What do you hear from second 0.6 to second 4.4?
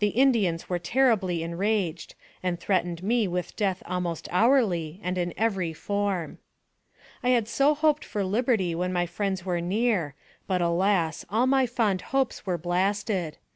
were terribly enraged, and threatened me with death almost